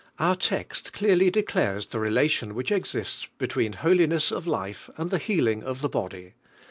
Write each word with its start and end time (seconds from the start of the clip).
Our 0.17 0.35
text 0.35 0.93
clearly 0.93 1.29
declares 1.29 1.85
the 1.85 1.99
relation 1.99 2.55
which 2.55 2.71
exists 2.71 3.27
between 3.37 3.73
holiness 3.73 4.31
of 4.31 4.47
life 4.47 4.89
and 4.97 5.11
the 5.11 5.19
healing 5.19 5.61
of 5.61 5.81
the 5.81 5.89
body. 5.89 6.33